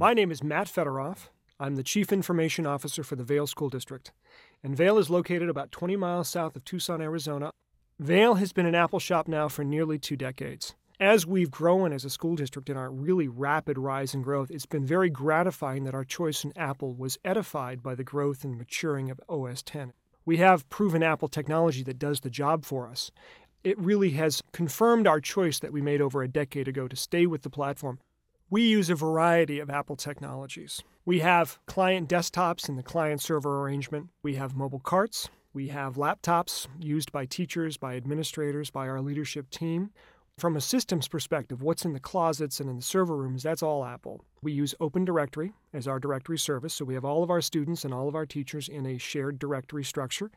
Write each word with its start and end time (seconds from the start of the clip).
My 0.00 0.14
name 0.14 0.32
is 0.32 0.42
Matt 0.42 0.66
Federoff. 0.66 1.28
I'm 1.58 1.74
the 1.74 1.82
Chief 1.82 2.10
Information 2.10 2.64
Officer 2.64 3.04
for 3.04 3.16
the 3.16 3.22
Vail 3.22 3.46
School 3.46 3.68
District. 3.68 4.12
And 4.64 4.74
Vail 4.74 4.96
is 4.96 5.10
located 5.10 5.50
about 5.50 5.72
20 5.72 5.94
miles 5.96 6.26
south 6.26 6.56
of 6.56 6.64
Tucson, 6.64 7.02
Arizona. 7.02 7.50
Vail 7.98 8.36
has 8.36 8.54
been 8.54 8.64
an 8.64 8.74
Apple 8.74 8.98
shop 8.98 9.28
now 9.28 9.46
for 9.46 9.62
nearly 9.62 9.98
two 9.98 10.16
decades. 10.16 10.74
As 10.98 11.26
we've 11.26 11.50
grown 11.50 11.92
as 11.92 12.06
a 12.06 12.08
school 12.08 12.34
district 12.34 12.70
in 12.70 12.78
our 12.78 12.90
really 12.90 13.28
rapid 13.28 13.76
rise 13.76 14.14
in 14.14 14.22
growth, 14.22 14.50
it's 14.50 14.64
been 14.64 14.86
very 14.86 15.10
gratifying 15.10 15.84
that 15.84 15.94
our 15.94 16.06
choice 16.06 16.44
in 16.44 16.56
Apple 16.56 16.94
was 16.94 17.18
edified 17.22 17.82
by 17.82 17.94
the 17.94 18.02
growth 18.02 18.42
and 18.42 18.56
maturing 18.56 19.10
of 19.10 19.20
OS 19.28 19.62
10. 19.62 19.92
We 20.24 20.38
have 20.38 20.66
proven 20.70 21.02
Apple 21.02 21.28
technology 21.28 21.82
that 21.82 21.98
does 21.98 22.20
the 22.20 22.30
job 22.30 22.64
for 22.64 22.88
us. 22.88 23.10
It 23.62 23.78
really 23.78 24.12
has 24.12 24.42
confirmed 24.52 25.06
our 25.06 25.20
choice 25.20 25.58
that 25.58 25.74
we 25.74 25.82
made 25.82 26.00
over 26.00 26.22
a 26.22 26.28
decade 26.28 26.68
ago 26.68 26.88
to 26.88 26.96
stay 26.96 27.26
with 27.26 27.42
the 27.42 27.50
platform. 27.50 27.98
We 28.52 28.62
use 28.62 28.90
a 28.90 28.96
variety 28.96 29.60
of 29.60 29.70
Apple 29.70 29.94
technologies. 29.94 30.82
We 31.04 31.20
have 31.20 31.60
client 31.66 32.08
desktops 32.08 32.68
in 32.68 32.74
the 32.74 32.82
client 32.82 33.22
server 33.22 33.60
arrangement. 33.60 34.08
We 34.24 34.34
have 34.34 34.56
mobile 34.56 34.80
carts. 34.80 35.28
We 35.54 35.68
have 35.68 35.94
laptops 35.94 36.66
used 36.80 37.12
by 37.12 37.26
teachers, 37.26 37.76
by 37.76 37.94
administrators, 37.94 38.68
by 38.68 38.88
our 38.88 39.00
leadership 39.00 39.50
team. 39.50 39.90
From 40.36 40.56
a 40.56 40.60
systems 40.60 41.06
perspective, 41.06 41.62
what's 41.62 41.84
in 41.84 41.92
the 41.92 42.00
closets 42.00 42.58
and 42.58 42.68
in 42.68 42.74
the 42.74 42.82
server 42.82 43.16
rooms, 43.16 43.44
that's 43.44 43.62
all 43.62 43.84
Apple. 43.84 44.24
We 44.42 44.50
use 44.50 44.74
Open 44.80 45.04
Directory 45.04 45.52
as 45.72 45.86
our 45.86 46.00
directory 46.00 46.38
service, 46.38 46.74
so 46.74 46.84
we 46.84 46.94
have 46.94 47.04
all 47.04 47.22
of 47.22 47.30
our 47.30 47.42
students 47.42 47.84
and 47.84 47.94
all 47.94 48.08
of 48.08 48.16
our 48.16 48.26
teachers 48.26 48.68
in 48.68 48.84
a 48.84 48.98
shared 48.98 49.38
directory 49.38 49.84
structure. 49.84 50.28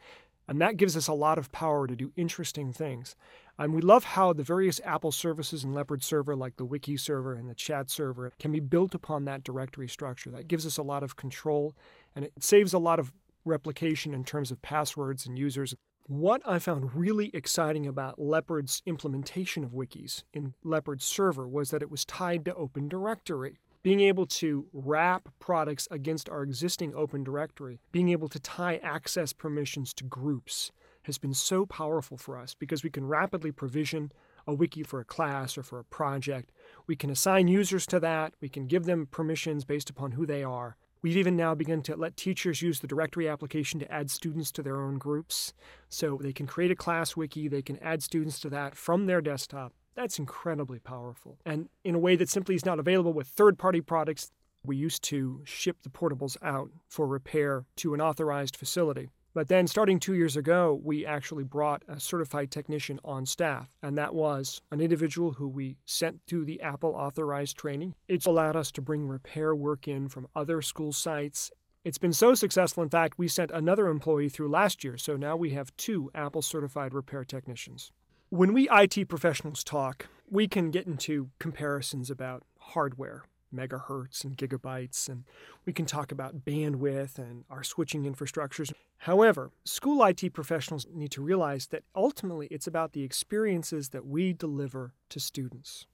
And 0.47 0.59
that 0.61 0.77
gives 0.77 0.97
us 0.97 1.07
a 1.07 1.13
lot 1.13 1.37
of 1.37 1.51
power 1.51 1.87
to 1.87 1.95
do 1.95 2.11
interesting 2.15 2.73
things. 2.73 3.15
And 3.57 3.73
we 3.73 3.81
love 3.81 4.03
how 4.03 4.33
the 4.33 4.43
various 4.43 4.81
Apple 4.83 5.11
services 5.11 5.63
and 5.63 5.73
Leopard 5.73 6.03
server, 6.03 6.35
like 6.35 6.57
the 6.57 6.65
Wiki 6.65 6.97
server 6.97 7.33
and 7.33 7.49
the 7.49 7.55
chat 7.55 7.89
server, 7.89 8.31
can 8.39 8.51
be 8.51 8.59
built 8.59 8.95
upon 8.95 9.25
that 9.25 9.43
directory 9.43 9.87
structure. 9.87 10.31
That 10.31 10.47
gives 10.47 10.65
us 10.65 10.77
a 10.77 10.83
lot 10.83 11.03
of 11.03 11.15
control 11.15 11.75
and 12.15 12.25
it 12.25 12.33
saves 12.39 12.73
a 12.73 12.79
lot 12.79 12.99
of 12.99 13.13
replication 13.45 14.13
in 14.13 14.23
terms 14.23 14.51
of 14.51 14.61
passwords 14.61 15.25
and 15.25 15.37
users. 15.37 15.75
What 16.07 16.41
I 16.45 16.59
found 16.59 16.95
really 16.95 17.29
exciting 17.33 17.87
about 17.87 18.19
Leopard's 18.19 18.81
implementation 18.85 19.63
of 19.63 19.71
wikis 19.71 20.23
in 20.33 20.53
Leopard 20.63 21.01
server 21.01 21.47
was 21.47 21.69
that 21.71 21.81
it 21.81 21.91
was 21.91 22.03
tied 22.03 22.43
to 22.45 22.55
Open 22.55 22.89
Directory 22.89 23.59
being 23.83 23.99
able 23.99 24.25
to 24.25 24.65
wrap 24.71 25.27
products 25.39 25.89
against 25.91 26.29
our 26.29 26.41
existing 26.41 26.95
open 26.95 27.23
directory, 27.23 27.81
being 27.91 28.09
able 28.09 28.29
to 28.29 28.39
tie 28.39 28.77
access 28.77 29.33
permissions 29.33 29.93
to 29.93 30.05
groups 30.05 30.71
has 31.03 31.17
been 31.17 31.33
so 31.33 31.65
powerful 31.65 32.17
for 32.17 32.37
us 32.37 32.55
because 32.55 32.81
we 32.81 32.89
can 32.89 33.05
rapidly 33.05 33.51
provision 33.51 34.09
a 34.47 34.53
wiki 34.53 34.83
for 34.83 35.01
a 35.01 35.05
class 35.05 35.57
or 35.57 35.63
for 35.63 35.79
a 35.79 35.83
project. 35.83 36.49
We 36.87 36.95
can 36.95 37.09
assign 37.09 37.49
users 37.49 37.85
to 37.87 37.99
that. 37.99 38.33
We 38.39 38.47
can 38.47 38.67
give 38.67 38.85
them 38.85 39.07
permissions 39.11 39.65
based 39.65 39.89
upon 39.89 40.13
who 40.13 40.25
they 40.25 40.43
are. 40.43 40.77
We've 41.01 41.17
even 41.17 41.35
now 41.35 41.53
begun 41.53 41.81
to 41.83 41.97
let 41.97 42.15
teachers 42.15 42.61
use 42.61 42.79
the 42.79 42.87
directory 42.87 43.27
application 43.27 43.81
to 43.81 43.91
add 43.91 44.09
students 44.09 44.49
to 44.53 44.63
their 44.63 44.81
own 44.81 44.97
groups. 44.97 45.53
So 45.89 46.17
they 46.21 46.31
can 46.31 46.47
create 46.47 46.71
a 46.71 46.75
class 46.75 47.17
wiki, 47.17 47.49
they 47.49 47.61
can 47.61 47.77
add 47.79 48.01
students 48.01 48.39
to 48.39 48.49
that 48.51 48.75
from 48.75 49.05
their 49.05 49.19
desktop. 49.19 49.73
That's 49.95 50.19
incredibly 50.19 50.79
powerful. 50.79 51.37
And 51.45 51.69
in 51.83 51.95
a 51.95 51.99
way 51.99 52.15
that 52.15 52.29
simply 52.29 52.55
is 52.55 52.65
not 52.65 52.79
available 52.79 53.13
with 53.13 53.27
third 53.27 53.57
party 53.57 53.81
products, 53.81 54.31
we 54.65 54.75
used 54.75 55.03
to 55.03 55.41
ship 55.43 55.77
the 55.83 55.89
portables 55.89 56.37
out 56.41 56.71
for 56.87 57.05
repair 57.05 57.65
to 57.77 57.93
an 57.93 58.01
authorized 58.01 58.55
facility. 58.55 59.09
But 59.35 59.47
then, 59.47 59.65
starting 59.65 59.99
two 59.99 60.13
years 60.13 60.37
ago, 60.37 60.79
we 60.83 61.07
actually 61.07 61.43
brought 61.43 61.83
a 61.87 61.99
certified 61.99 62.51
technician 62.51 62.99
on 63.03 63.25
staff, 63.25 63.67
and 63.81 63.97
that 63.97 64.13
was 64.13 64.61
an 64.71 64.79
individual 64.79 65.33
who 65.33 65.47
we 65.47 65.77
sent 65.85 66.21
through 66.27 66.45
the 66.45 66.61
Apple 66.61 66.91
authorized 66.91 67.57
training. 67.57 67.95
It's 68.07 68.27
allowed 68.27 68.55
us 68.55 68.71
to 68.73 68.81
bring 68.81 69.07
repair 69.07 69.55
work 69.55 69.87
in 69.87 70.07
from 70.07 70.27
other 70.35 70.61
school 70.61 70.93
sites. 70.93 71.51
It's 71.83 71.97
been 71.97 72.13
so 72.13 72.35
successful, 72.35 72.83
in 72.83 72.89
fact, 72.89 73.17
we 73.17 73.27
sent 73.27 73.49
another 73.49 73.87
employee 73.87 74.29
through 74.29 74.49
last 74.49 74.83
year, 74.83 74.97
so 74.97 75.17
now 75.17 75.35
we 75.35 75.49
have 75.49 75.75
two 75.77 76.11
Apple 76.13 76.43
certified 76.43 76.93
repair 76.93 77.23
technicians. 77.23 77.91
When 78.33 78.51
we 78.51 78.67
IT 78.71 79.09
professionals 79.09 79.63
talk, 79.63 80.07
we 80.27 80.47
can 80.47 80.71
get 80.71 80.87
into 80.87 81.29
comparisons 81.37 82.09
about 82.09 82.41
hardware, 82.57 83.25
megahertz 83.53 84.23
and 84.23 84.35
gigabytes, 84.35 85.07
and 85.07 85.25
we 85.67 85.71
can 85.71 85.85
talk 85.85 86.11
about 86.11 86.43
bandwidth 86.43 87.19
and 87.19 87.45
our 87.51 87.61
switching 87.61 88.11
infrastructures. 88.11 88.73
However, 88.97 89.51
school 89.65 90.03
IT 90.03 90.33
professionals 90.33 90.87
need 90.91 91.11
to 91.11 91.21
realize 91.21 91.67
that 91.67 91.83
ultimately 91.95 92.47
it's 92.49 92.65
about 92.65 92.93
the 92.93 93.03
experiences 93.03 93.89
that 93.89 94.07
we 94.07 94.33
deliver 94.33 94.95
to 95.09 95.19
students. 95.19 95.85